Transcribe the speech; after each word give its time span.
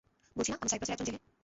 বলছি 0.35 0.51
না, 0.51 0.57
আমি 0.61 0.69
সাইপ্রাসের 0.69 0.93
একজন 0.93 1.07
জেলে। 1.07 1.19